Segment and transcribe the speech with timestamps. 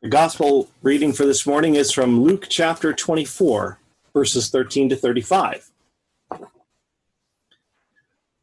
[0.00, 3.80] The gospel reading for this morning is from Luke chapter 24,
[4.14, 5.72] verses 13 to 35.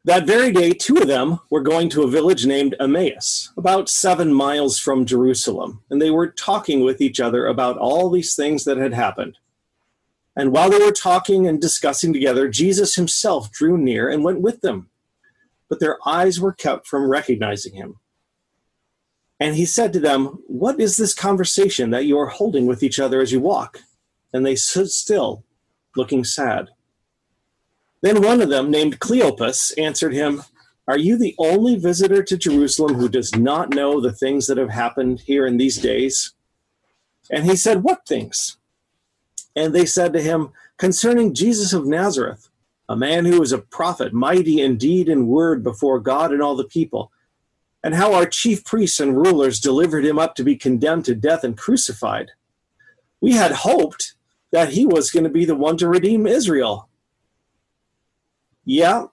[0.04, 4.34] That very day, two of them were going to a village named Emmaus, about seven
[4.34, 8.76] miles from Jerusalem, and they were talking with each other about all these things that
[8.76, 9.38] had happened.
[10.36, 14.60] And while they were talking and discussing together, Jesus himself drew near and went with
[14.60, 14.90] them.
[15.70, 18.02] But their eyes were kept from recognizing him.
[19.40, 23.00] And he said to them, What is this conversation that you are holding with each
[23.00, 23.82] other as you walk?
[24.34, 25.44] And they stood still,
[25.96, 26.70] looking sad.
[28.02, 30.44] Then one of them, named Cleopas, answered him,
[30.88, 34.70] Are you the only visitor to Jerusalem who does not know the things that have
[34.70, 36.34] happened here in these days?
[37.30, 38.58] And he said, What things?
[39.56, 42.50] And they said to him, Concerning Jesus of Nazareth,
[42.88, 46.56] a man who was a prophet, mighty in deed and word before God and all
[46.56, 47.12] the people
[47.86, 51.44] and how our chief priests and rulers delivered him up to be condemned to death
[51.44, 52.32] and crucified.
[53.22, 54.16] We had hoped
[54.52, 56.90] that he was going to be the one to redeem Israel.
[58.66, 59.06] Yeah,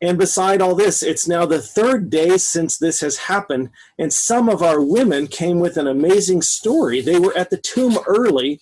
[0.00, 4.48] and beside all this, it's now the third day since this has happened, and some
[4.48, 7.00] of our women came with an amazing story.
[7.00, 8.60] They were at the tomb early,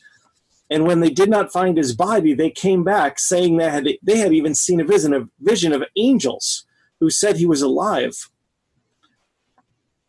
[0.71, 4.33] and when they did not find his body, they came back saying that they had
[4.33, 5.13] even seen a vision
[5.73, 6.65] of, angels
[6.99, 8.31] who said he was alive.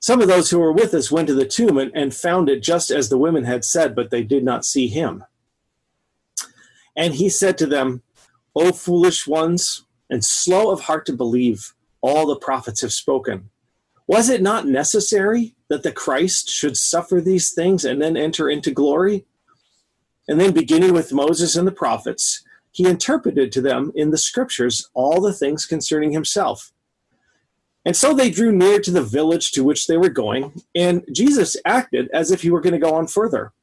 [0.02, 2.64] Some of those who were with us went to the tomb and, and found it
[2.64, 5.24] just as the women had said, but they did not see him.
[6.96, 8.02] And he said to them,
[8.56, 13.52] O foolish ones, and slow of heart to believe all the prophets have spoken.
[14.08, 18.72] Was it not necessary that the Christ should suffer these things and then enter into
[18.72, 19.26] glory?
[20.28, 24.90] And then, beginning with Moses and the prophets, he interpreted to them in the scriptures
[24.94, 26.74] all the things concerning himself.
[27.86, 31.58] And so they drew near to the village to which they were going, and Jesus
[31.66, 33.54] acted as if he were going to go on further.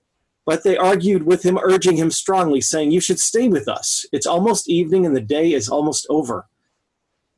[0.44, 4.06] But they argued with him, urging him strongly, saying, You should stay with us.
[4.12, 6.46] It's almost evening, and the day is almost over.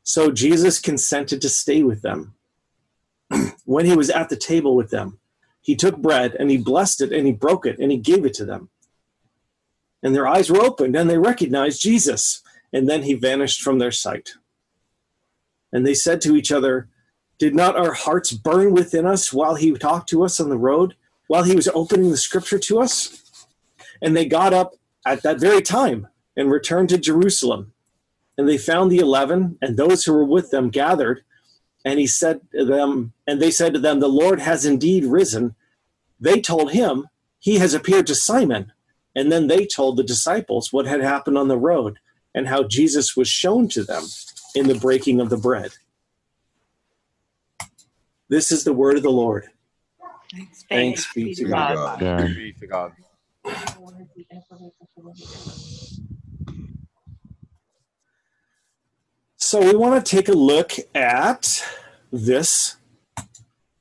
[0.05, 2.35] So Jesus consented to stay with them.
[3.65, 5.19] when he was at the table with them,
[5.61, 8.35] he took bread, and he blessed it, and he broke it, and he gave it
[8.35, 8.71] to them.
[10.03, 12.43] And their eyes were opened, and they recognized Jesus.
[12.73, 14.35] And then he vanished from their sight.
[15.73, 16.89] And they said to each other,
[17.39, 20.95] Did not our hearts burn within us while he talked to us on the road,
[21.27, 23.47] while he was opening the scripture to us?
[24.03, 24.75] And they got up
[25.07, 27.73] at that very time and returned to Jerusalem.
[28.37, 31.23] And they found the eleven and those who were with them gathered.
[31.85, 35.55] And he said to them, and they said to them, The Lord has indeed risen.
[36.19, 38.73] They told him, He has appeared to Simon.
[39.15, 41.99] And then they told the disciples what had happened on the road
[42.35, 44.05] and how Jesus was shown to them
[44.55, 45.73] in the breaking of the bread.
[48.29, 49.49] This is the word of the Lord.
[50.33, 51.99] Thanks, Thanks be to God.
[51.99, 52.27] God.
[52.27, 52.93] Be to God.
[59.37, 61.65] So we want to take a look at
[62.13, 62.77] this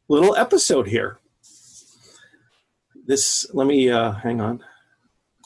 [0.08, 1.20] little episode here.
[3.06, 4.64] This, let me uh, hang on.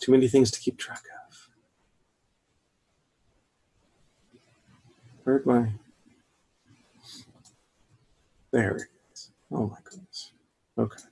[0.01, 1.22] Too many things to keep track of.
[5.23, 5.69] Where'd my.
[8.51, 9.31] There it is.
[9.51, 10.31] Oh my goodness.
[10.78, 11.03] Okay.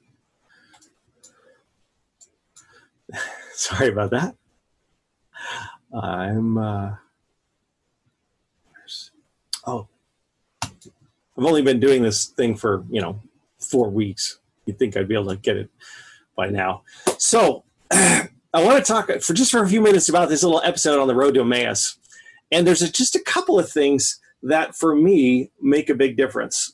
[3.53, 4.35] Sorry about that.
[5.93, 6.57] I'm.
[6.57, 6.95] Uh,
[9.65, 9.87] oh.
[10.63, 13.19] I've only been doing this thing for, you know,
[13.57, 14.39] four weeks.
[14.65, 15.69] You'd think I'd be able to get it
[16.35, 16.83] by now.
[17.17, 20.99] So, I want to talk for just for a few minutes about this little episode
[20.99, 21.97] on the road to Emmaus.
[22.51, 26.73] And there's a, just a couple of things that, for me, make a big difference.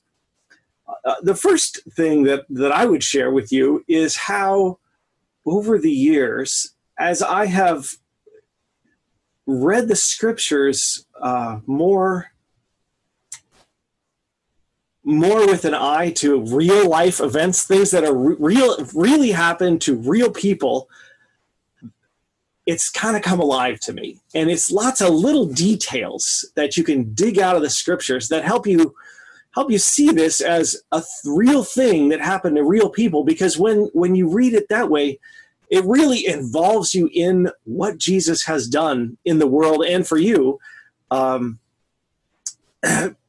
[1.06, 4.80] Uh, the first thing that, that I would share with you is how,
[5.46, 7.96] over the years, as I have
[9.46, 12.32] read the scriptures uh, more
[15.08, 19.96] more with an eye to real life events, things that are real, really happen to
[19.96, 20.90] real people
[22.68, 24.20] it's kind of come alive to me.
[24.36, 28.44] And it's lots of little details that you can dig out of the scriptures that
[28.44, 28.94] help you
[29.56, 33.90] help you see this as a real thing that happened to real people because when
[33.94, 35.18] when you read it that way
[35.72, 40.60] it really involves you in what jesus has done in the world and for you
[41.10, 41.58] um,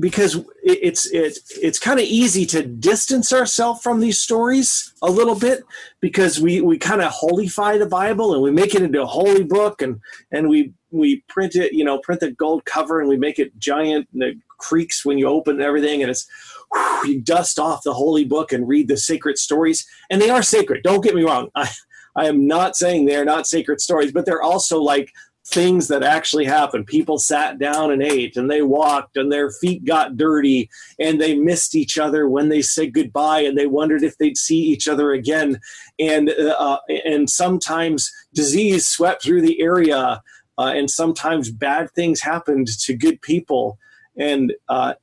[0.00, 5.34] because it's it's it's kind of easy to distance ourselves from these stories a little
[5.34, 5.62] bit
[6.00, 9.44] because we we kind of holify the Bible and we make it into a holy
[9.44, 10.00] book and
[10.32, 13.56] and we we print it you know print the gold cover and we make it
[13.58, 16.26] giant and it creaks when you open everything and it's
[16.72, 20.42] whew, you dust off the holy book and read the sacred stories, and they are
[20.42, 20.82] sacred.
[20.82, 21.48] Don't get me wrong.
[21.54, 21.68] I,
[22.16, 25.12] I am not saying they're not sacred stories, but they're also like
[25.50, 26.86] things that actually happened.
[26.86, 31.34] People sat down and ate, and they walked, and their feet got dirty, and they
[31.34, 35.12] missed each other when they said goodbye, and they wondered if they'd see each other
[35.12, 35.60] again.
[35.98, 40.22] And uh, and sometimes disease swept through the area,
[40.58, 43.78] uh, and sometimes bad things happened to good people,
[44.16, 44.94] and uh,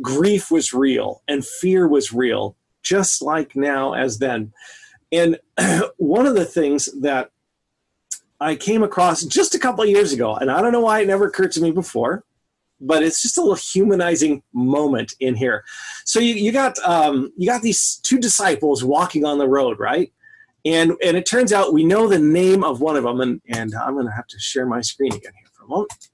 [0.00, 4.52] grief was real, and fear was real, just like now as then.
[5.12, 5.38] And
[5.96, 7.30] one of the things that
[8.40, 11.26] I came across just a couple years ago, and I don't know why it never
[11.26, 12.24] occurred to me before,
[12.80, 15.64] but it's just a little humanizing moment in here.
[16.04, 20.12] So you, you got um, you got these two disciples walking on the road, right?
[20.64, 23.74] And and it turns out we know the name of one of them, and and
[23.74, 26.08] I'm going to have to share my screen again here for a moment.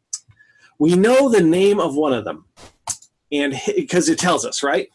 [0.78, 2.44] We know the name of one of them,
[3.32, 4.88] and because it tells us, right?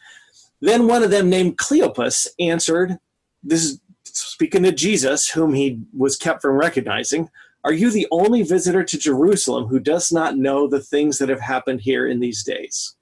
[0.62, 2.97] Then one of them, named Cleopas, answered,
[3.44, 3.81] "This is
[4.19, 7.29] speaking to Jesus, whom he was kept from recognizing,
[7.63, 11.41] are you the only visitor to Jerusalem who does not know the things that have
[11.41, 12.95] happened here in these days?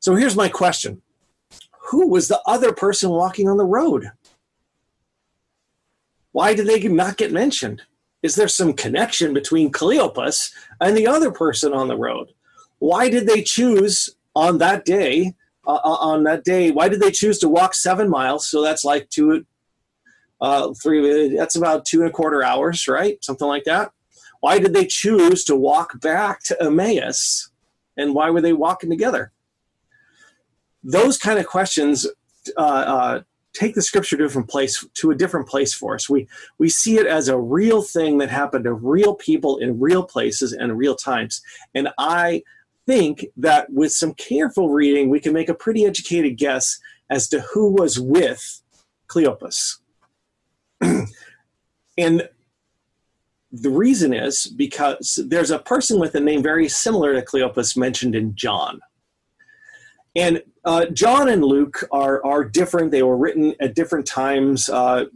[0.00, 1.02] So here's my question
[1.90, 4.10] Who was the other person walking on the road?
[6.32, 7.82] Why did they not get mentioned?
[8.22, 12.28] Is there some connection between Cleopas and the other person on the road?
[12.80, 15.34] Why did they choose on that day?
[15.66, 18.48] Uh, uh on that day, why did they choose to walk seven miles?
[18.48, 19.46] So that's like two
[20.40, 21.36] uh, three.
[21.36, 23.22] That's about two and a quarter hours, right?
[23.24, 23.92] Something like that.
[24.40, 27.50] Why did they choose to walk back to Emmaus,
[27.96, 29.32] and why were they walking together?
[30.84, 32.06] Those kind of questions
[32.56, 33.20] uh, uh,
[33.52, 36.08] take the scripture to a different place to a different place for us.
[36.08, 40.04] We we see it as a real thing that happened to real people in real
[40.04, 41.42] places and real times.
[41.74, 42.42] And I
[42.86, 46.78] think that with some careful reading, we can make a pretty educated guess
[47.10, 48.62] as to who was with
[49.08, 49.78] Cleopas.
[51.98, 52.28] and
[53.50, 58.14] the reason is because there's a person with a name very similar to Cleopas mentioned
[58.14, 58.80] in John.
[60.14, 62.90] And uh, John and Luke are, are different.
[62.90, 64.68] They were written at different times.
[64.68, 65.06] Uh,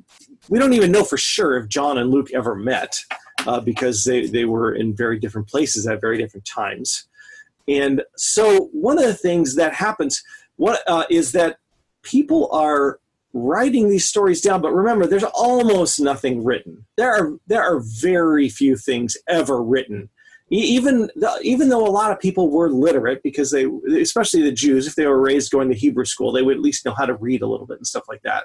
[0.49, 2.99] we don't even know for sure if John and Luke ever met
[3.47, 7.06] uh, because they, they were in very different places at very different times.
[7.69, 10.23] And so, one of the things that happens
[10.56, 11.59] what, uh, is that
[12.03, 12.99] people are
[13.32, 16.84] writing these stories down but remember there's almost nothing written.
[16.96, 20.08] There are there are very few things ever written.
[20.50, 21.11] Even
[21.43, 23.67] even though a lot of people were literate because they
[23.99, 26.84] especially the Jews if they were raised going to Hebrew school they would at least
[26.84, 28.44] know how to read a little bit and stuff like that.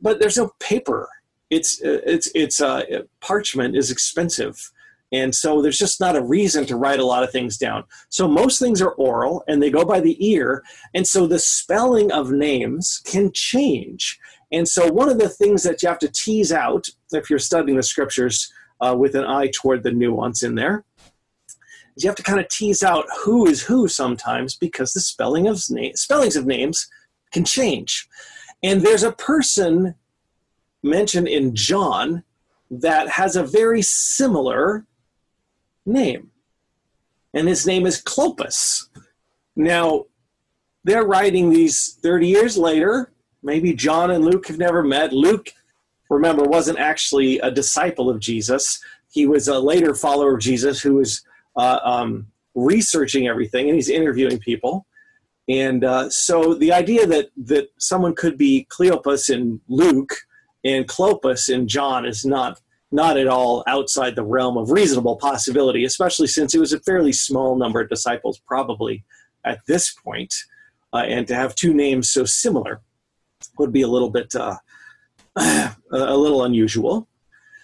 [0.00, 1.08] But there's no paper.
[1.50, 2.82] It's it's it's uh,
[3.20, 4.72] parchment is expensive
[5.12, 7.84] and so there's just not a reason to write a lot of things down.
[8.08, 10.64] So most things are oral and they go by the ear.
[10.92, 14.18] And so the spelling of names can change.
[14.50, 17.76] And so one of the things that you have to tease out if you're studying
[17.76, 20.84] the scriptures uh, with an eye toward the nuance in there
[21.96, 25.46] is you have to kind of tease out who is who sometimes because the spelling
[25.46, 26.88] of na- spellings of names
[27.32, 28.08] can change.
[28.62, 29.94] And there's a person
[30.82, 32.24] mentioned in John
[32.70, 34.86] that has a very similar
[35.86, 36.30] name.
[37.32, 38.88] And his name is Clopas.
[39.56, 40.06] Now,
[40.84, 43.12] they're writing these 30 years later.
[43.42, 45.12] Maybe John and Luke have never met.
[45.12, 45.50] Luke,
[46.08, 48.80] remember, wasn't actually a disciple of Jesus.
[49.10, 51.24] He was a later follower of Jesus who was
[51.56, 54.86] uh, um, researching everything and he's interviewing people.
[55.48, 60.14] And uh, so the idea that, that someone could be Cleopas in Luke
[60.64, 62.60] and Clopas in John is not
[62.94, 67.12] not at all outside the realm of reasonable possibility, especially since it was a fairly
[67.12, 69.04] small number of disciples, probably
[69.44, 70.32] at this point.
[70.92, 72.80] Uh, and to have two names so similar
[73.58, 74.56] would be a little bit uh,
[75.36, 77.08] a little unusual.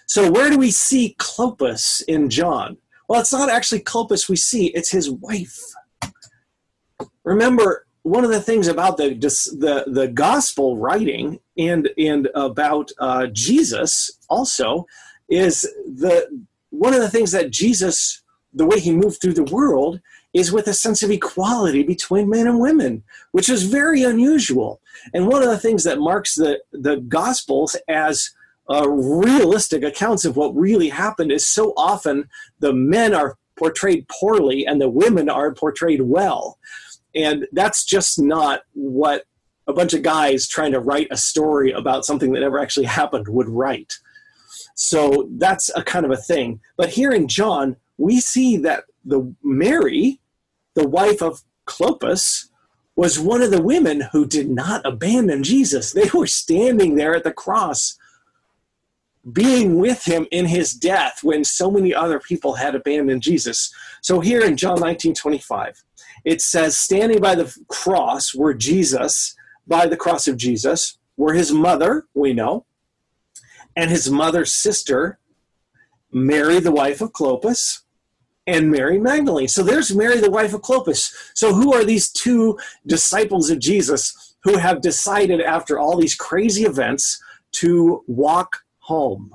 [0.05, 2.75] So, where do we see Clopas in John?
[3.07, 5.57] Well, it's not actually Clopas we see; it's his wife.
[7.23, 13.27] Remember, one of the things about the the the gospel writing and and about uh,
[13.27, 14.85] Jesus also
[15.31, 16.27] is the
[16.69, 18.21] one of the things that Jesus,
[18.53, 19.99] the way he moved through the world,
[20.33, 24.79] is with a sense of equality between men and women, which is very unusual.
[25.13, 28.31] And one of the things that marks the, the Gospels as
[28.69, 34.65] uh, realistic accounts of what really happened is so often the men are portrayed poorly
[34.65, 36.57] and the women are portrayed well.
[37.13, 39.25] And that's just not what
[39.67, 43.27] a bunch of guys trying to write a story about something that never actually happened
[43.27, 43.99] would write.
[44.83, 46.59] So that's a kind of a thing.
[46.75, 50.19] But here in John, we see that the Mary,
[50.73, 52.49] the wife of Clopas,
[52.95, 55.93] was one of the women who did not abandon Jesus.
[55.93, 57.95] They were standing there at the cross,
[59.31, 63.71] being with him in his death when so many other people had abandoned Jesus.
[64.01, 65.83] So here in John 19 25,
[66.25, 69.35] it says, Standing by the cross were Jesus,
[69.67, 72.65] by the cross of Jesus, were his mother, we know,
[73.75, 75.19] and his mother's sister,
[76.11, 77.81] Mary, the wife of Clopas,
[78.47, 79.47] and Mary Magdalene.
[79.47, 81.13] So there's Mary, the wife of Clopas.
[81.33, 86.63] So who are these two disciples of Jesus who have decided after all these crazy
[86.63, 87.21] events
[87.53, 89.31] to walk home?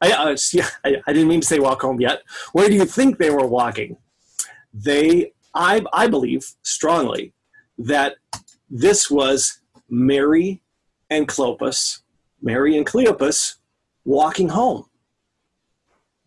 [0.00, 2.22] I, uh, yeah, I, I didn't mean to say walk home yet.
[2.52, 3.96] Where do you think they were walking?
[4.72, 7.34] They, I, I believe strongly
[7.78, 8.16] that
[8.70, 10.62] this was Mary
[11.10, 12.02] and Clopas,
[12.42, 13.56] Mary and Cleopas
[14.04, 14.86] walking home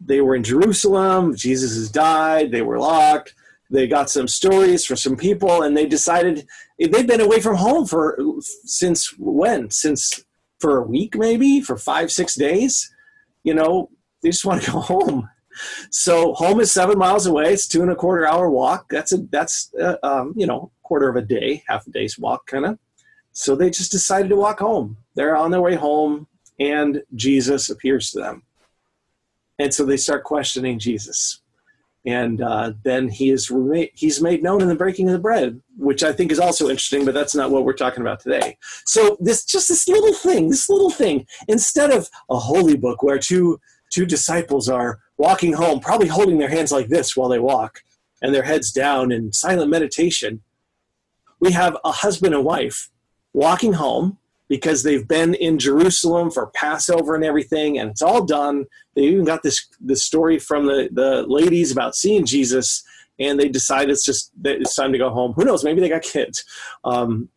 [0.06, 1.36] they were in Jerusalem.
[1.36, 2.52] Jesus has died.
[2.52, 3.36] They were locked.
[3.70, 7.88] They got some stories from some people, and they decided they've been away from home
[7.88, 8.20] for
[8.66, 9.72] since when?
[9.72, 10.24] Since
[10.60, 12.94] for a week, maybe for five, six days.
[13.44, 13.90] You know,
[14.22, 15.30] they just want to go home.
[15.92, 17.54] So home is seven miles away.
[17.54, 18.88] It's two and a quarter hour walk.
[18.90, 22.48] That's a that's uh, um, you know quarter of a day, half a day's walk,
[22.48, 22.80] kind of.
[23.32, 24.98] So they just decided to walk home.
[25.16, 26.28] They're on their way home,
[26.60, 28.44] and Jesus appears to them.
[29.60, 31.42] And so they start questioning Jesus.
[32.06, 33.50] And uh, then he is
[33.94, 37.06] he's made known in the breaking of the bread, which I think is also interesting,
[37.06, 38.58] but that's not what we're talking about today.
[38.86, 43.20] So this just this little thing, this little thing, instead of a holy book where
[43.20, 47.84] two two disciples are walking home, probably holding their hands like this while they walk,
[48.22, 50.42] and their heads down in silent meditation,
[51.40, 52.90] we have a husband and wife
[53.32, 54.18] walking home
[54.54, 58.66] because they've been in Jerusalem for Passover and everything, and it's all done.
[58.96, 62.84] They even got this this story from the the ladies about seeing Jesus,
[63.18, 65.34] and they decide it's just it's time to go home.
[65.34, 65.64] Who knows?
[65.64, 66.46] Maybe they got kids,
[66.84, 67.30] um,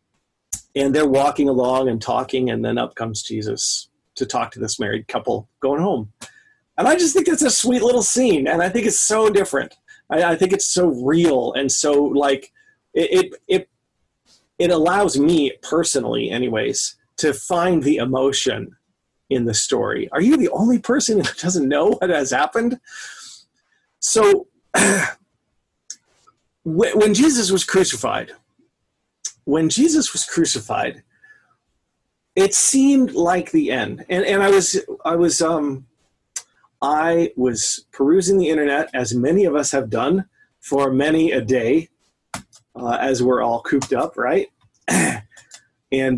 [0.75, 4.79] and they're walking along and talking, and then up comes Jesus to talk to this
[4.79, 6.13] married couple going home.
[6.77, 9.73] And I just think it's a sweet little scene, and I think it's so different.
[10.11, 12.53] I, I think it's so real and so like
[12.93, 13.69] it, it it
[14.59, 18.75] it allows me personally, anyways, to find the emotion
[19.29, 20.09] in the story.
[20.11, 22.79] Are you the only person who doesn't know what has happened?
[23.99, 24.47] So,
[26.63, 28.31] when Jesus was crucified,
[29.45, 31.03] when Jesus was crucified,
[32.35, 34.05] it seemed like the end.
[34.09, 35.87] And and I was I was um
[36.81, 40.25] I was perusing the internet as many of us have done
[40.59, 41.89] for many a day,
[42.75, 44.47] uh, as we're all cooped up, right?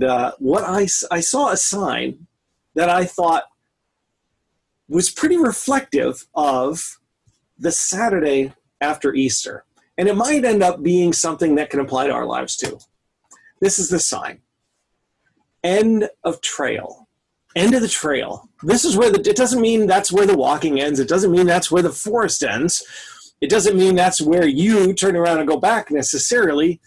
[0.04, 2.28] uh, what I, I saw a sign
[2.76, 3.44] that I thought
[4.88, 7.00] was pretty reflective of
[7.58, 9.66] the Saturday after Easter.
[9.98, 12.80] And it might end up being something that can apply to our lives too.
[13.60, 14.40] This is the sign
[15.64, 17.08] end of trail.
[17.56, 18.50] End of the trail.
[18.64, 21.00] This is where the, it doesn't mean that's where the walking ends.
[21.00, 22.84] It doesn't mean that's where the forest ends.
[23.42, 26.80] It doesn't mean that's where you turn around and go back necessarily.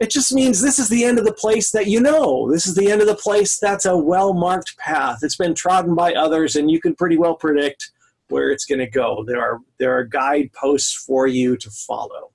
[0.00, 2.50] It just means this is the end of the place that you know.
[2.50, 5.20] This is the end of the place that's a well marked path.
[5.22, 7.92] It's been trodden by others, and you can pretty well predict
[8.28, 9.24] where it's going to go.
[9.26, 12.32] There are, there are guideposts for you to follow.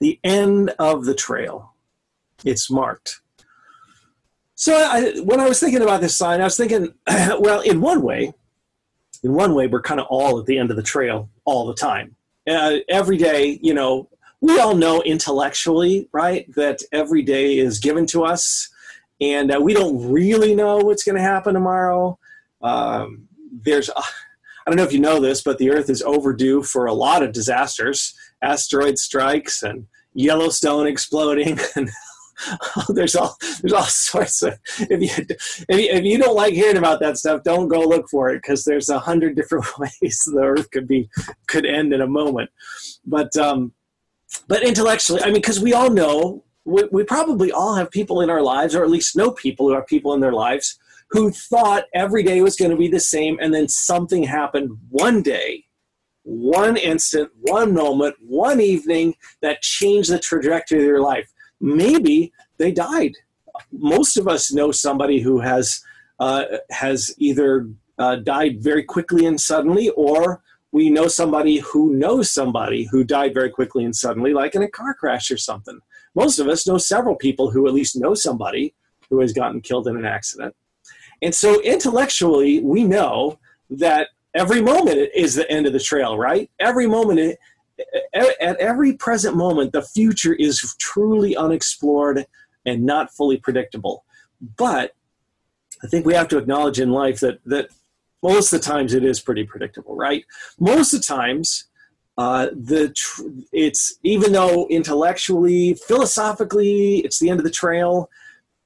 [0.00, 1.74] The end of the trail,
[2.44, 3.20] it's marked.
[4.54, 8.02] So I, when I was thinking about this sign, I was thinking, well, in one
[8.02, 8.32] way,
[9.22, 11.74] in one way, we're kind of all at the end of the trail all the
[11.74, 12.16] time.
[12.48, 14.08] Uh, every day, you know,
[14.40, 18.68] we all know intellectually, right, that every day is given to us,
[19.20, 22.18] and uh, we don't really know what's going to happen tomorrow.
[22.62, 26.62] Um, there's, uh, I don't know if you know this, but the Earth is overdue
[26.62, 31.90] for a lot of disasters, asteroid strikes, and Yellowstone exploding, and
[32.88, 35.24] there's all there's all sorts of if you,
[35.68, 38.40] if you if you don't like hearing about that stuff don't go look for it
[38.42, 41.08] because there's a hundred different ways the earth could be
[41.46, 42.48] could end in a moment
[43.04, 43.72] but um
[44.46, 48.30] but intellectually, I mean, because we all know, we, we probably all have people in
[48.30, 50.78] our lives, or at least know people who have people in their lives
[51.10, 55.22] who thought every day was going to be the same, and then something happened one
[55.22, 55.64] day,
[56.22, 61.30] one instant, one moment, one evening that changed the trajectory of their life.
[61.60, 63.12] Maybe they died.
[63.72, 65.80] Most of us know somebody who has
[66.20, 67.68] uh, has either
[67.98, 73.34] uh, died very quickly and suddenly, or we know somebody who knows somebody who died
[73.34, 75.80] very quickly and suddenly, like in a car crash or something.
[76.14, 78.74] Most of us know several people who at least know somebody
[79.08, 80.54] who has gotten killed in an accident.
[81.22, 83.38] And so intellectually, we know
[83.70, 86.50] that every moment is the end of the trail, right?
[86.60, 87.36] Every moment
[88.14, 92.26] at every present moment, the future is truly unexplored
[92.66, 94.04] and not fully predictable.
[94.56, 94.94] But
[95.82, 97.68] I think we have to acknowledge in life that that
[98.22, 100.24] most of the times it is pretty predictable, right?
[100.58, 101.68] Most of the times,
[102.16, 103.22] uh, the tr-
[103.52, 108.10] it's even though intellectually, philosophically, it's the end of the trail.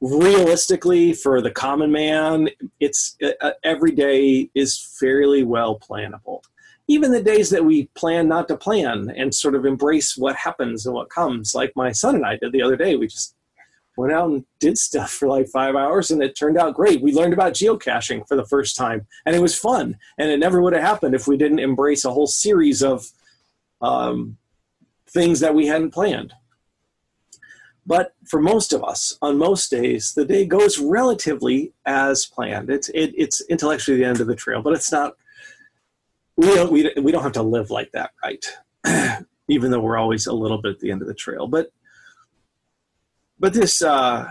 [0.00, 2.49] Realistically, for the common man,
[2.80, 6.40] it's uh, uh every day is fairly well plannable.
[6.88, 10.85] Even the days that we plan not to plan and sort of embrace what happens
[10.87, 13.37] and what comes, like my son and I did the other day, we just
[13.96, 17.02] went out and did stuff for like five hours and it turned out great.
[17.02, 19.99] We learned about geocaching for the first time and it was fun.
[20.18, 23.06] And it never would have happened if we didn't embrace a whole series of
[23.80, 24.38] um,
[25.08, 26.32] things that we hadn't planned.
[27.84, 32.70] But for most of us, on most days, the day goes relatively as planned.
[32.70, 35.14] It's it, it's intellectually the end of the trail, but it's not.
[36.37, 38.44] We don't we, we don't have to live like that, right?
[39.49, 41.72] Even though we're always a little bit at the end of the trail, but
[43.42, 44.30] but this, uh,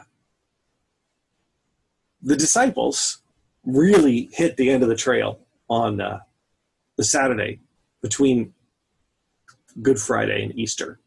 [2.21, 3.17] the disciples
[3.65, 6.19] really hit the end of the trail on uh,
[6.95, 7.59] the Saturday
[8.01, 8.53] between
[9.81, 11.01] Good Friday and Easter.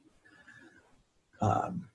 [1.40, 1.88] Um,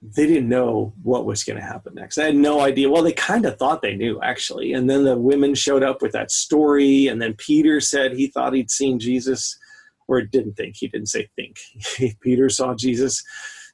[0.00, 2.14] they didn't know what was going to happen next.
[2.14, 2.88] They had no idea.
[2.88, 4.72] Well, they kind of thought they knew, actually.
[4.72, 7.08] And then the women showed up with that story.
[7.08, 9.58] And then Peter said he thought he'd seen Jesus,
[10.06, 10.76] or didn't think.
[10.76, 11.58] He didn't say think.
[12.20, 13.24] Peter saw Jesus.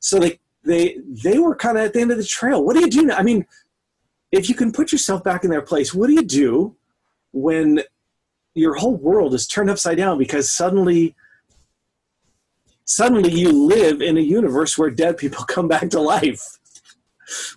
[0.00, 2.64] So they they they were kind of at the end of the trail.
[2.64, 3.16] What do you do now?
[3.16, 3.46] I mean,
[4.32, 6.76] if you can put yourself back in their place, what do you do
[7.32, 7.82] when
[8.54, 11.14] your whole world is turned upside down because suddenly
[12.84, 16.58] suddenly you live in a universe where dead people come back to life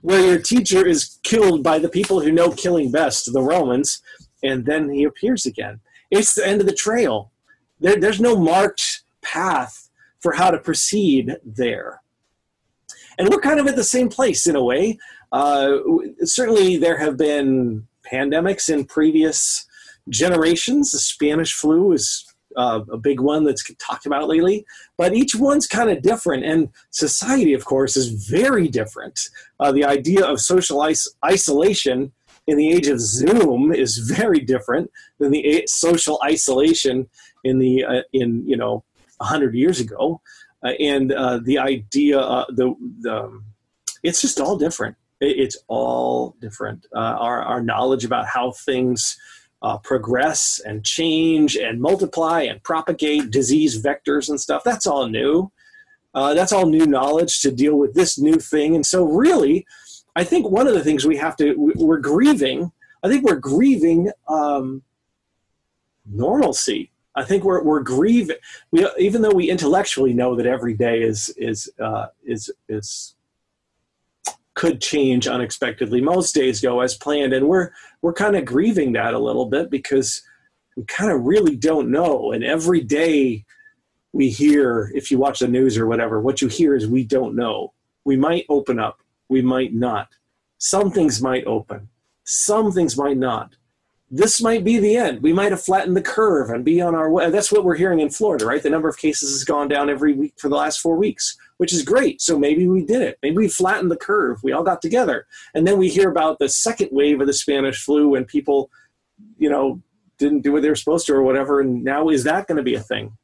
[0.01, 4.01] where your teacher is killed by the people who know killing best the romans
[4.43, 5.79] and then he appears again
[6.11, 7.31] it's the end of the trail
[7.79, 12.02] there, there's no marked path for how to proceed there
[13.17, 14.97] and we're kind of at the same place in a way.
[15.31, 15.77] Uh,
[16.23, 19.65] certainly, there have been pandemics in previous
[20.09, 20.91] generations.
[20.91, 24.65] The Spanish flu is uh, a big one that's talked about lately,
[24.97, 26.43] but each one's kind of different.
[26.43, 29.29] And society, of course, is very different.
[29.59, 32.11] Uh, the idea of social is- isolation
[32.45, 37.07] in the age of Zoom is very different than the social isolation
[37.43, 38.83] in the uh, in you know
[39.21, 40.19] hundred years ago
[40.63, 43.41] and uh, the idea, uh, the, the
[44.01, 44.95] it's just all different.
[45.19, 46.85] It, it's all different.
[46.95, 49.17] Uh, our our knowledge about how things
[49.61, 54.63] uh, progress and change and multiply and propagate disease vectors and stuff.
[54.63, 55.51] That's all new.
[56.13, 58.75] Uh, that's all new knowledge to deal with this new thing.
[58.75, 59.65] And so, really,
[60.15, 62.71] I think one of the things we have to we're grieving.
[63.03, 64.81] I think we're grieving um,
[66.05, 68.37] normalcy I think we're we're grieving.
[68.71, 73.15] We even though we intellectually know that every day is is uh, is is
[74.55, 76.01] could change unexpectedly.
[76.01, 77.71] Most days go as planned, and we're
[78.01, 80.23] we're kind of grieving that a little bit because
[80.75, 82.31] we kind of really don't know.
[82.31, 83.45] And every day
[84.11, 87.35] we hear, if you watch the news or whatever, what you hear is we don't
[87.35, 87.73] know.
[88.05, 90.09] We might open up, we might not.
[90.57, 91.89] Some things might open,
[92.23, 93.55] some things might not
[94.15, 95.23] this might be the end.
[95.23, 97.31] We might have flattened the curve and be on our way.
[97.31, 98.61] That's what we're hearing in Florida, right?
[98.61, 101.73] The number of cases has gone down every week for the last four weeks, which
[101.73, 102.21] is great.
[102.21, 103.17] So maybe we did it.
[103.23, 104.43] Maybe we flattened the curve.
[104.43, 105.25] We all got together.
[105.55, 108.69] And then we hear about the second wave of the Spanish flu when people,
[109.39, 109.81] you know,
[110.19, 111.59] didn't do what they were supposed to or whatever.
[111.59, 113.17] And now is that going to be a thing?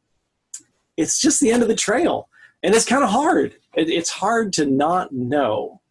[0.98, 2.30] It's just the end of the trail.
[2.64, 3.54] And it's kind of hard.
[3.76, 5.82] It's hard to not know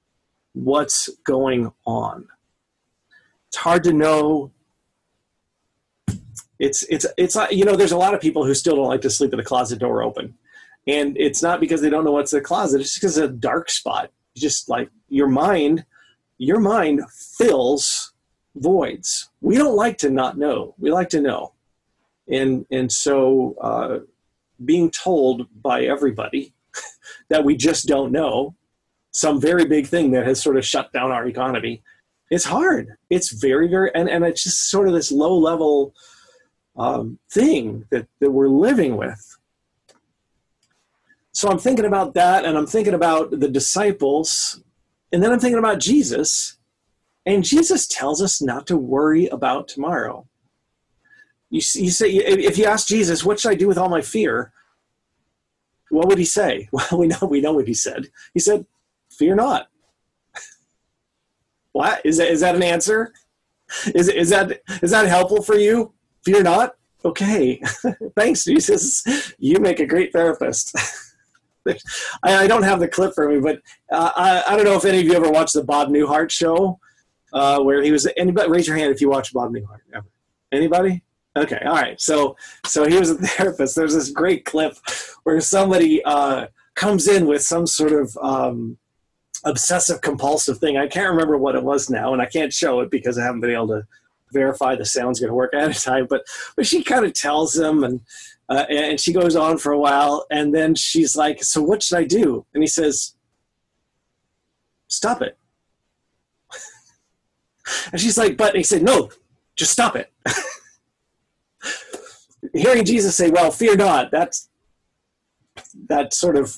[0.55, 2.27] what's going on.
[3.47, 4.51] It's hard to know
[6.59, 9.11] it's it's it's you know there's a lot of people who still don't like to
[9.11, 10.35] sleep with the closet door open.
[10.87, 13.33] And it's not because they don't know what's in the closet it's because it's a
[13.33, 14.11] dark spot.
[14.37, 15.85] Just like your mind
[16.39, 18.13] your mind fills
[18.57, 19.31] voids.
[19.41, 20.75] We don't like to not know.
[20.79, 21.53] We like to know.
[22.29, 23.99] And and so uh,
[24.65, 26.53] being told by everybody
[27.29, 28.55] that we just don't know
[29.11, 31.83] some very big thing that has sort of shut down our economy
[32.31, 32.97] it's hard.
[33.11, 35.95] It's very very and, and it's just sort of this low level
[36.79, 39.37] um, thing that, that we're living with.
[41.33, 44.63] So I'm thinking about that, and I'm thinking about the disciples,
[45.13, 46.57] and then I'm thinking about Jesus.
[47.27, 50.27] And Jesus tells us not to worry about tomorrow.
[51.51, 54.53] You, you say, if you ask Jesus, what should I do with all my fear?
[55.91, 56.69] What would he say?
[56.73, 58.09] Well, we know we know what he said.
[58.35, 58.67] He said,
[59.11, 59.69] "Fear not."
[61.73, 62.29] what is that?
[62.29, 63.13] Is that an answer?
[63.95, 65.95] Is is that is that helpful for you?
[66.25, 66.75] Fear not.
[67.05, 67.63] okay,
[68.17, 69.05] thanks, Jesus.
[69.39, 70.77] You make a great therapist.
[71.67, 71.77] I,
[72.25, 73.61] I, don't have the clip for me, but
[73.93, 76.79] uh, I, I, don't know if any of you ever watched the Bob Newhart show,
[77.33, 78.09] uh, where he was.
[78.17, 80.07] Anybody, raise your hand if you watch Bob Newhart ever.
[80.51, 81.03] Anybody?
[81.37, 82.01] Okay, all right.
[82.01, 83.77] So, so he was a therapist.
[83.77, 84.77] There's this great clip
[85.25, 88.79] where somebody uh, comes in with some sort of um,
[89.45, 90.79] obsessive compulsive thing.
[90.79, 93.41] I can't remember what it was now, and I can't show it because I haven't
[93.41, 93.87] been able to
[94.33, 96.07] verify the sound's going to work at a time.
[96.09, 96.23] But
[96.57, 98.01] but she kind of tells him, and
[98.49, 101.99] uh, and she goes on for a while, and then she's like, "So what should
[101.99, 103.15] I do?" And he says,
[104.89, 105.39] "Stop it."
[107.93, 109.11] and she's like, "But," he said, "No,
[109.57, 110.13] just stop it."
[112.55, 114.49] Hearing Jesus say, "Well, fear not," that's
[115.89, 116.57] that sort of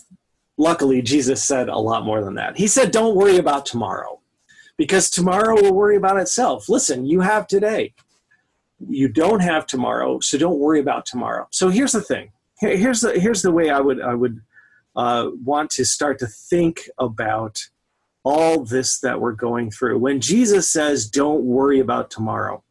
[0.57, 4.20] luckily jesus said a lot more than that he said don't worry about tomorrow
[4.81, 6.67] because tomorrow will worry about itself.
[6.67, 7.93] Listen you have today.
[8.89, 11.47] You don't have tomorrow so don't worry about tomorrow.
[11.51, 12.33] So here's the thing.
[12.61, 14.41] Here's the here's the way i would i would
[14.97, 17.59] uh, want to start to think about
[18.25, 19.99] all this that we're going through.
[19.99, 22.65] When jesus says don't worry about tomorrow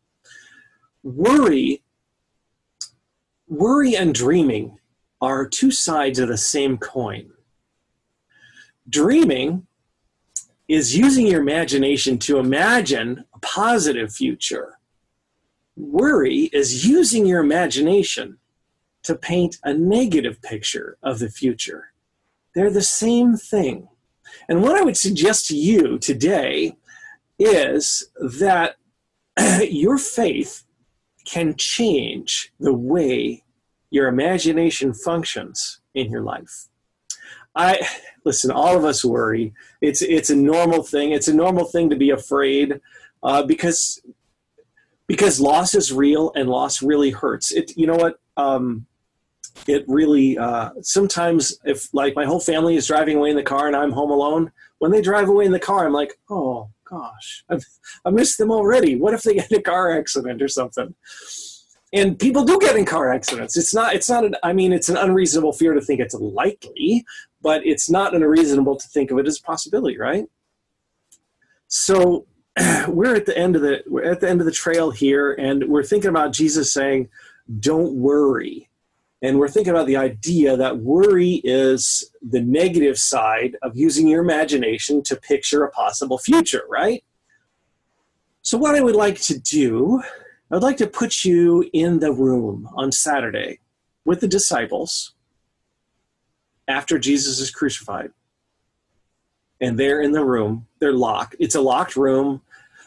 [1.04, 1.84] worry
[3.48, 4.80] worry and dreaming
[5.22, 7.30] are two sides of the same coin.
[8.90, 9.68] Dreaming
[10.70, 14.78] is using your imagination to imagine a positive future.
[15.76, 18.38] Worry is using your imagination
[19.04, 21.92] to paint a negative picture of the future.
[22.54, 23.90] They're the same thing.
[24.48, 26.78] And what I would suggest to you today
[27.40, 28.76] is that
[29.72, 30.66] your faith
[31.26, 33.44] can change the way
[33.90, 36.68] your imagination functions in your life.
[37.56, 37.80] I
[38.26, 38.52] listen.
[38.52, 39.54] All of us worry.
[39.82, 41.12] It's it's a normal thing.
[41.12, 42.80] It's a normal thing to be afraid
[43.24, 44.02] uh, because
[45.08, 47.52] because loss is real and loss really hurts.
[47.52, 48.20] It you know what.
[48.38, 48.86] Um,
[49.68, 53.68] it really uh, sometimes if like my whole family is driving away in the car
[53.68, 57.44] and I'm home alone, when they drive away in the car, I'm like, oh gosh,
[57.50, 57.66] I've,
[58.06, 58.96] I missed them already.
[58.96, 60.96] What if they get in a car accident or something?
[61.92, 63.58] And people do get in car accidents.
[63.58, 63.96] It's not.
[63.96, 64.24] It's not.
[64.24, 67.04] An, I mean, it's an unreasonable fear to think it's likely,
[67.42, 70.26] but it's not unreasonable to think of it as a possibility, right?
[71.68, 72.26] So
[72.88, 75.68] we're at the end of the we're at the end of the trail here, and
[75.68, 77.10] we're thinking about Jesus saying,
[77.60, 78.70] "Don't worry."
[79.22, 84.22] And we're thinking about the idea that worry is the negative side of using your
[84.22, 87.04] imagination to picture a possible future, right?
[88.42, 90.02] So, what I would like to do,
[90.52, 93.60] I'd like to put you in the room on Saturday
[94.06, 95.14] with the disciples
[96.70, 98.12] after Jesus is crucified.
[99.60, 101.36] And they're in the room, they're locked.
[101.40, 102.42] It's a locked room.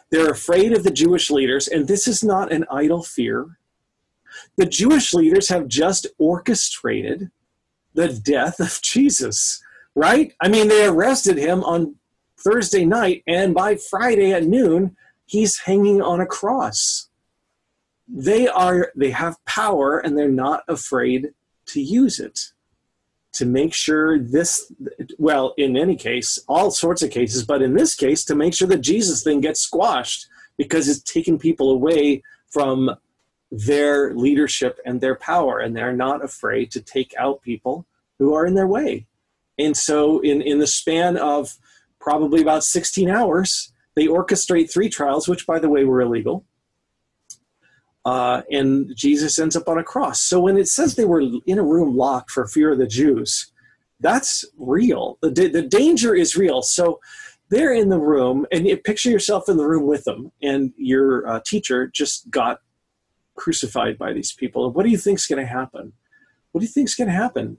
[0.09, 3.57] They're afraid of the Jewish leaders, and this is not an idle fear.
[4.57, 7.31] The Jewish leaders have just orchestrated
[7.93, 9.61] the death of Jesus,
[9.95, 10.33] right?
[10.39, 11.95] I mean, they arrested him on
[12.37, 17.09] Thursday night, and by Friday at noon, he's hanging on a cross.
[18.07, 21.29] They are they have power and they're not afraid
[21.67, 22.52] to use it
[23.33, 24.71] to make sure this,
[25.17, 28.67] well, in any case, all sorts of cases, but in this case, to make sure
[28.67, 32.91] that Jesus thing gets squashed because it's taking people away from
[33.51, 37.85] their leadership and their power, and they're not afraid to take out people
[38.19, 39.07] who are in their way.
[39.57, 41.57] And so, in, in the span of
[41.99, 46.45] probably about 16 hours, they orchestrate three trials, which, by the way, were illegal
[48.05, 50.21] uh, and Jesus ends up on a cross.
[50.21, 53.51] So when it says they were in a room locked for fear of the Jews,
[53.99, 55.17] that's real.
[55.21, 56.61] The, the danger is real.
[56.61, 56.99] So
[57.49, 61.27] they're in the room, and you picture yourself in the room with them, and your
[61.27, 62.59] uh, teacher just got
[63.35, 64.65] crucified by these people.
[64.65, 65.93] And what do you think is going to happen?
[66.51, 67.57] What do you think is going to happen?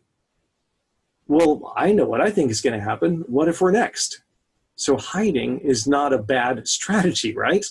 [1.27, 3.25] Well, I know what I think is going to happen.
[3.29, 4.23] What if we're next?
[4.77, 7.65] So hiding is not a bad strategy, right?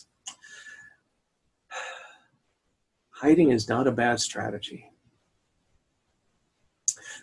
[3.24, 4.92] Hiding is not a bad strategy.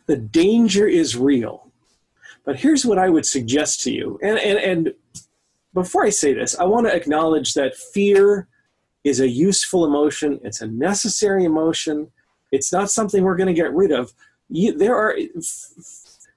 [0.06, 1.70] The danger is real.
[2.46, 4.18] But here's what I would suggest to you.
[4.22, 4.94] And, and, and
[5.74, 8.48] before I say this, I want to acknowledge that fear
[9.04, 12.10] is a useful emotion, it's a necessary emotion.
[12.50, 14.12] It's not something we're going to get rid of.
[14.48, 15.14] You, there are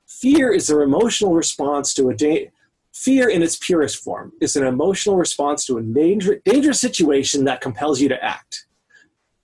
[0.06, 2.52] fear is an emotional response to a day.
[2.94, 7.62] Fear, in its purest form, is an emotional response to a danger, dangerous situation that
[7.62, 8.68] compels you to act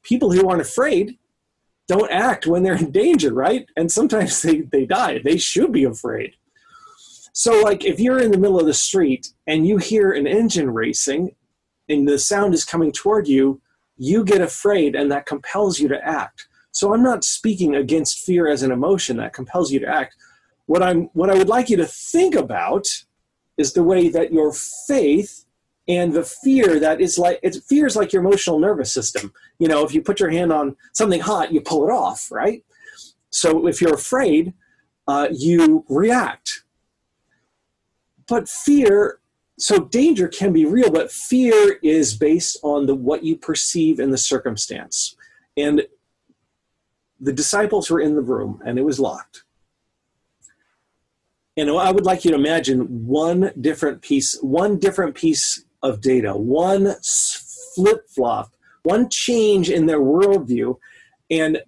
[0.09, 1.17] people who aren't afraid
[1.87, 3.67] don't act when they're in danger, right?
[3.77, 5.21] And sometimes they, they die.
[5.23, 6.33] They should be afraid.
[7.31, 10.71] So, like, if you're in the middle of the street and you hear an engine
[10.71, 11.35] racing
[11.87, 13.61] and the sound is coming toward you,
[13.97, 16.47] you get afraid and that compels you to act.
[16.71, 20.15] So I'm not speaking against fear as an emotion that compels you to act.
[20.65, 22.87] What I'm what I would like you to think about
[23.57, 25.45] is the way that your faith
[25.89, 29.33] and the fear that is like it's fear is like your emotional nervous system.
[29.57, 32.63] You know, if you put your hand on something hot, you pull it off, right?
[33.31, 34.53] So if you're afraid,
[35.07, 36.63] uh, you react.
[38.27, 39.19] But fear
[39.57, 44.11] so danger can be real, but fear is based on the what you perceive in
[44.11, 45.15] the circumstance.
[45.57, 45.87] And
[47.19, 49.43] the disciples were in the room and it was locked.
[51.57, 56.35] And I would like you to imagine one different piece, one different piece of data,
[56.35, 56.95] one
[57.75, 58.51] flip flop,
[58.83, 60.77] one change in their worldview,
[61.29, 61.61] and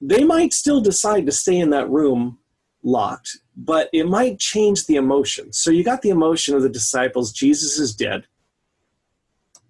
[0.00, 2.38] they might still decide to stay in that room
[2.82, 5.52] locked but it might change the emotion.
[5.52, 8.26] So you got the emotion of the disciples, Jesus is dead.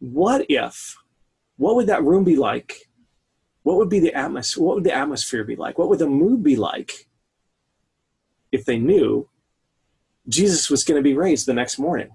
[0.01, 0.97] What if,
[1.57, 2.89] what would that room be like?
[3.63, 4.65] What would be the atmosphere?
[4.65, 5.79] What would the atmosphere be like?
[5.79, 7.09] What would the mood be like
[8.51, 9.29] if they knew
[10.29, 12.11] Jesus was going to be raised the next morning?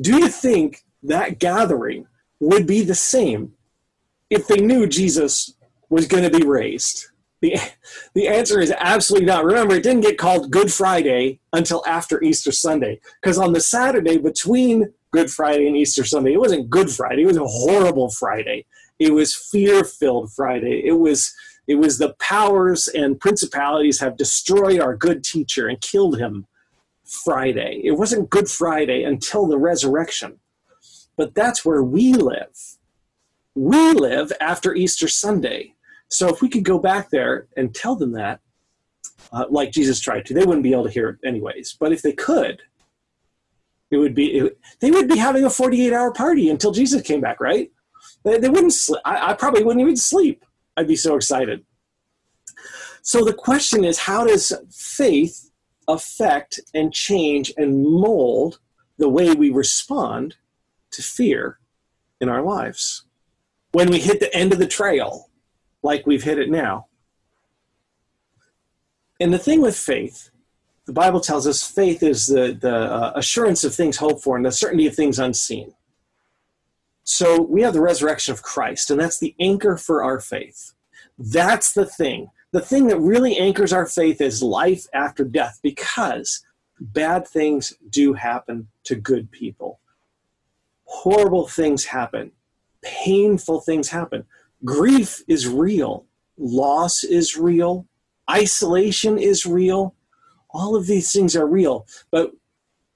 [0.00, 2.06] Do you think that gathering
[2.40, 3.54] would be the same
[4.30, 5.54] if they knew Jesus
[5.88, 7.06] was going to be raised?
[7.40, 7.56] The,
[8.14, 9.44] the answer is absolutely not.
[9.44, 13.00] Remember, it didn't get called Good Friday until after Easter Sunday.
[13.20, 17.26] Because on the Saturday between Good Friday and Easter Sunday, it wasn't Good Friday, it
[17.26, 18.64] was a horrible Friday.
[18.98, 20.82] It was fear filled Friday.
[20.84, 21.34] It was
[21.66, 26.46] it was the powers and principalities have destroyed our good teacher and killed him
[27.06, 27.80] Friday.
[27.84, 30.40] It wasn't Good Friday until the resurrection.
[31.16, 32.76] But that's where we live.
[33.54, 35.74] We live after Easter Sunday.
[36.08, 38.40] So if we could go back there and tell them that,
[39.32, 41.76] uh, like Jesus tried to, they wouldn't be able to hear it anyways.
[41.78, 42.60] But if they could,
[43.90, 47.20] it would be it, they would be having a 48 hour party until Jesus came
[47.20, 47.70] back, right?
[48.24, 48.72] They, they wouldn't.
[48.72, 49.00] sleep.
[49.04, 50.44] I, I probably wouldn't even sleep.
[50.76, 51.64] I'd be so excited.
[53.02, 55.45] So the question is, how does faith
[55.88, 58.58] affect and change and mold
[58.98, 60.36] the way we respond
[60.92, 61.58] to fear
[62.20, 63.04] in our lives?
[63.72, 65.30] When we hit the end of the trail,
[65.82, 66.86] like we've hit it now.
[69.20, 70.30] And the thing with faith,
[70.86, 74.44] the Bible tells us faith is the, the uh, assurance of things hoped for and
[74.44, 75.74] the certainty of things unseen.
[77.02, 80.72] So we have the resurrection of Christ, and that's the anchor for our faith.
[81.18, 82.30] That's the thing.
[82.56, 86.42] The thing that really anchors our faith is life after death because
[86.80, 89.78] bad things do happen to good people.
[90.84, 92.32] Horrible things happen.
[92.80, 94.24] Painful things happen
[94.64, 96.06] grief is real,
[96.38, 97.86] loss is real,
[98.30, 99.94] isolation is real.
[100.48, 101.86] All of these things are real.
[102.10, 102.32] But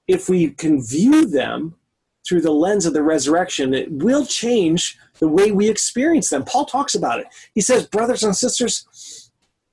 [0.07, 1.75] if we can view them
[2.27, 6.45] through the lens of the resurrection, it will change the way we experience them.
[6.45, 7.27] Paul talks about it.
[7.53, 9.30] He says, Brothers and sisters,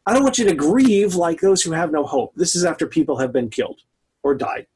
[0.08, 2.32] I don't want you to grieve like those who have no hope.
[2.34, 3.80] This is after people have been killed
[4.22, 4.66] or died.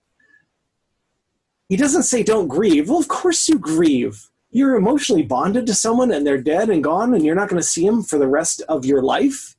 [1.68, 2.90] He doesn't say don't grieve.
[2.90, 7.14] Well, of course you grieve you're emotionally bonded to someone and they're dead and gone
[7.14, 9.56] and you're not going to see them for the rest of your life,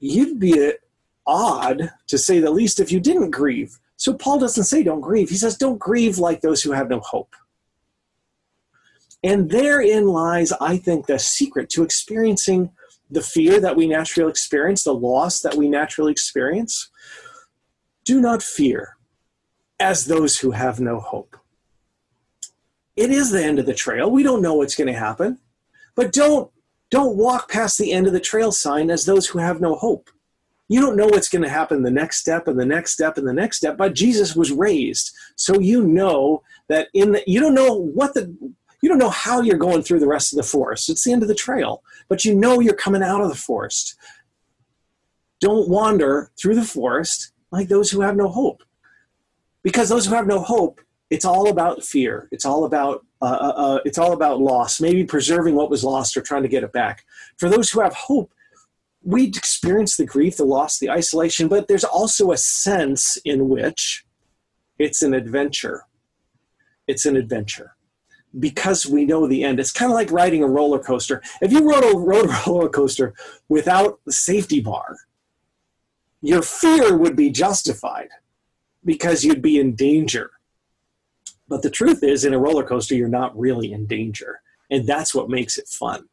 [0.00, 0.72] you'd be uh,
[1.24, 3.78] odd, to say the least, if you didn't grieve.
[3.96, 5.30] So Paul doesn't say don't grieve.
[5.30, 7.34] He says don't grieve like those who have no hope.
[9.22, 12.72] And therein lies, I think, the secret to experiencing
[13.10, 16.90] the fear that we naturally experience, the loss that we naturally experience.
[18.04, 18.96] Do not fear
[19.80, 21.36] as those who have no hope
[22.98, 24.10] it is the end of the trail.
[24.10, 25.38] We don't know what's going to happen.
[25.94, 26.50] But don't
[26.90, 30.10] don't walk past the end of the trail sign as those who have no hope.
[30.68, 33.26] You don't know what's going to happen the next step and the next step and
[33.26, 35.12] the next step, but Jesus was raised.
[35.36, 38.34] So you know that in the you don't know what the
[38.82, 40.88] you don't know how you're going through the rest of the forest.
[40.88, 43.96] It's the end of the trail, but you know you're coming out of the forest.
[45.40, 48.62] Don't wander through the forest like those who have no hope.
[49.62, 52.28] Because those who have no hope it's all about fear.
[52.30, 54.80] It's all about uh, uh, uh, it's all about loss.
[54.80, 57.04] Maybe preserving what was lost or trying to get it back.
[57.36, 58.32] For those who have hope,
[59.02, 64.04] we experience the grief, the loss, the isolation, but there's also a sense in which
[64.78, 65.84] it's an adventure.
[66.86, 67.74] It's an adventure
[68.38, 69.60] because we know the end.
[69.60, 71.22] It's kind of like riding a roller coaster.
[71.40, 73.14] If you rode a, rode a roller coaster
[73.48, 74.96] without the safety bar,
[76.20, 78.08] your fear would be justified
[78.84, 80.30] because you'd be in danger
[81.48, 85.14] but the truth is, in a roller coaster, you're not really in danger, and that's
[85.14, 86.08] what makes it fun.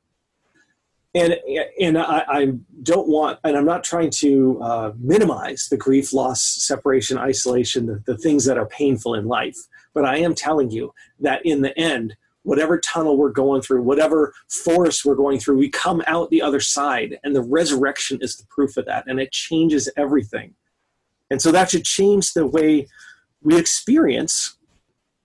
[1.16, 1.38] And
[1.80, 6.44] and I, I don't want, and I'm not trying to uh, minimize the grief, loss,
[6.44, 9.58] separation, isolation, the, the things that are painful in life.
[9.94, 14.34] But I am telling you that in the end, whatever tunnel we're going through, whatever
[14.50, 17.18] forest we're going through, we come out the other side.
[17.24, 19.06] And the resurrection is the proof of that.
[19.08, 20.54] And it changes everything.
[21.32, 22.88] And so that should change the way
[23.42, 24.58] we experience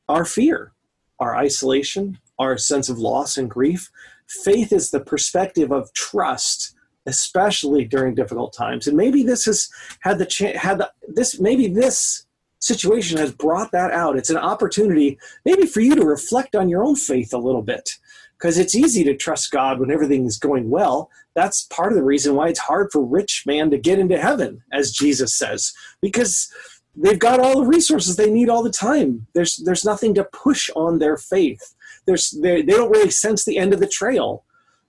[0.08, 0.72] our fear,
[1.18, 3.90] our isolation, our sense of loss and grief.
[4.30, 8.86] Faith is the perspective of trust, especially during difficult times.
[8.86, 9.68] And maybe this has
[10.00, 12.26] had the chance, had the, this, maybe this
[12.60, 14.16] situation has brought that out.
[14.16, 17.98] It's an opportunity maybe for you to reflect on your own faith a little bit
[18.38, 21.10] because it's easy to trust God when everything is going well.
[21.34, 24.62] That's part of the reason why it's hard for rich man to get into heaven,
[24.72, 26.52] as Jesus says, because
[26.96, 29.26] they've got all the resources they need all the time.
[29.34, 31.74] There's there's nothing to push on their faith.
[32.06, 34.44] There's they, don't really sense the end of the trail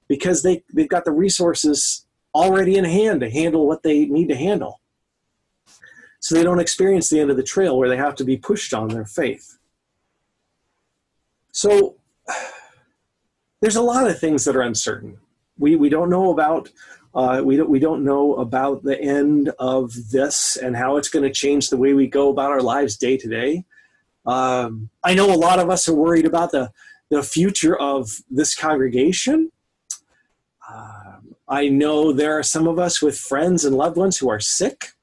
[0.08, 4.36] because they they've got the resources already in hand to handle what they need to
[4.36, 4.82] handle
[6.22, 8.74] so they don't experience the end of the trail where they have to be pushed
[8.74, 9.58] on their faith.
[11.52, 11.96] So
[13.62, 15.18] there's a lot of things that are uncertain.
[15.58, 16.70] We, we don't know about
[17.13, 21.24] uh, we don't we don't know about the end of this and how it's going
[21.24, 23.65] to change the way we go about our lives day to day.
[24.26, 26.71] Um, I know a lot of us are worried about the
[27.10, 29.52] the future of this congregation.
[30.71, 34.39] Um, I know there are some of us with friends and loved ones who are
[34.39, 34.93] sick.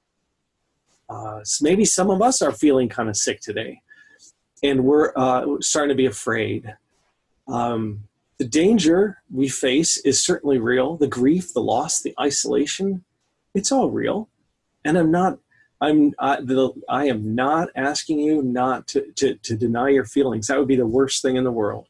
[1.11, 3.83] Uh, maybe some of us are feeling kind of sick today,
[4.63, 6.75] and we're uh, starting to be afraid.
[7.47, 8.08] Um,
[8.39, 10.97] the danger we face is certainly real.
[10.97, 13.05] The grief, the loss, the isolation,
[13.55, 14.29] it's all real.
[14.85, 15.39] And I'm not,
[15.81, 20.47] I'm, uh, the, I am not asking you not to, to, to deny your feelings.
[20.47, 21.89] That would be the worst thing in the world.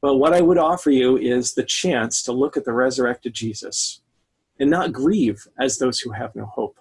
[0.00, 4.00] But what I would offer you is the chance to look at the resurrected Jesus
[4.58, 6.78] and not grieve as those who have no hope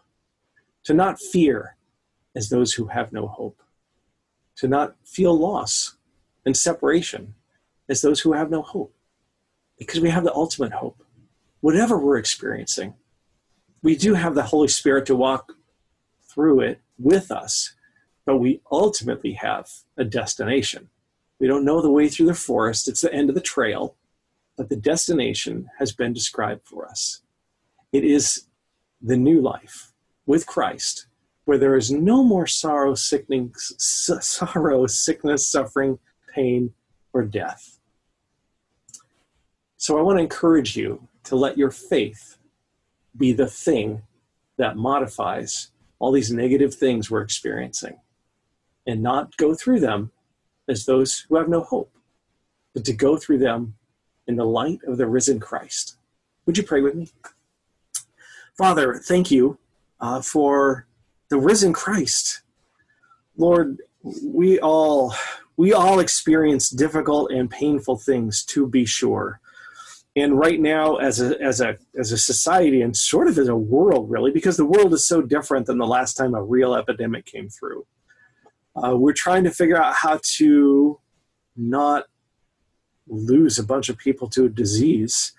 [0.88, 1.76] to not fear
[2.34, 3.62] as those who have no hope,
[4.56, 5.97] to not feel loss
[6.45, 7.34] and separation
[7.89, 8.93] as those who have no hope,
[9.78, 11.04] because we have the ultimate hope.
[11.62, 12.93] Whatever we're experiencing,
[13.82, 15.54] we do have the Holy Spirit to walk
[16.30, 17.73] through it with us,
[18.26, 20.89] but we ultimately have a destination.
[21.39, 23.95] We don't know the way through the forest, it's the end of the trail,
[24.58, 27.21] but the destination has been described for us.
[27.91, 28.47] It is
[29.02, 29.93] the new life
[30.26, 31.08] with Christ,
[31.45, 36.00] where there is no more sorrow, sickening, sorrow, sickness, suffering,
[36.34, 36.73] pain,
[37.13, 37.76] or death.
[39.77, 42.37] So I want to encourage you to let your faith
[43.15, 44.01] be the thing
[44.57, 47.99] that modifies all these negative things we're experiencing
[48.85, 50.11] and not go through them
[50.67, 51.91] as those who have no hope,
[52.73, 53.75] but to go through them
[54.27, 55.97] in the light of the risen Christ.
[56.45, 57.09] Would you pray with me?
[58.57, 59.57] Father, thank you
[59.99, 60.87] uh, for
[61.29, 62.41] the risen Christ.
[63.37, 63.81] Lord,
[64.23, 65.13] we all
[65.57, 69.39] we all experience difficult and painful things to be sure.
[70.17, 73.56] And right now, as a as a as a society and sort of as a
[73.56, 77.27] world, really, because the world is so different than the last time a real epidemic
[77.27, 77.86] came through,
[78.75, 80.99] uh, we're trying to figure out how to
[81.56, 82.06] not
[83.08, 85.34] lose a bunch of people to a disease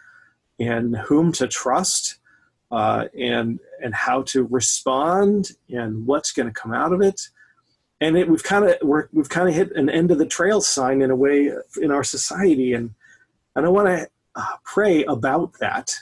[0.60, 2.18] and whom to trust
[2.70, 7.20] uh, and and how to respond and what's going to come out of it.
[8.00, 11.02] And it, we've kind of we've kind of hit an end of the trail sign
[11.02, 11.50] in a way
[11.82, 12.94] in our society, and
[13.56, 15.94] and I want to uh, pray about that.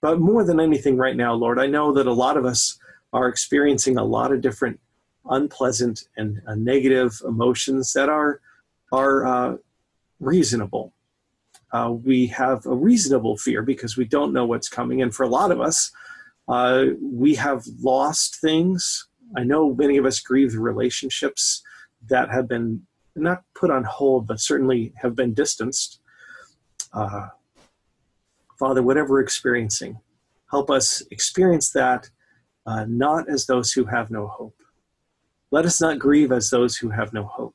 [0.00, 2.78] But more than anything, right now, Lord, I know that a lot of us
[3.12, 4.80] are experiencing a lot of different
[5.28, 8.40] unpleasant and uh, negative emotions that are
[8.92, 9.56] are uh,
[10.20, 10.92] reasonable
[11.72, 15.02] uh, we have a reasonable fear because we don't know what's coming.
[15.02, 15.90] And for a lot of us,
[16.48, 19.08] uh, we have lost things.
[19.36, 21.62] I know many of us grieve relationships
[22.08, 25.95] that have been not put on hold, but certainly have been distanced.
[26.92, 27.28] Uh,
[28.58, 29.98] Father, whatever we're experiencing,
[30.50, 32.08] help us experience that
[32.66, 34.56] uh, not as those who have no hope.
[35.50, 37.54] Let us not grieve as those who have no hope.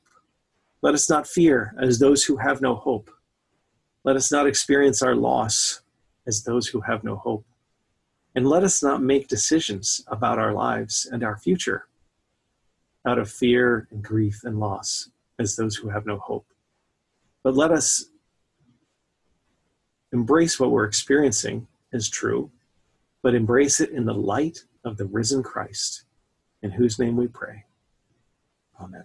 [0.80, 3.10] Let us not fear as those who have no hope
[4.04, 5.80] let us not experience our loss
[6.26, 7.44] as those who have no hope.
[8.34, 11.86] And let us not make decisions about our lives and our future
[13.06, 16.46] out of fear and grief and loss as those who have no hope.
[17.42, 18.06] But let us
[20.12, 22.50] embrace what we're experiencing as true,
[23.22, 26.04] but embrace it in the light of the risen Christ,
[26.62, 27.64] in whose name we pray.
[28.80, 29.04] Amen.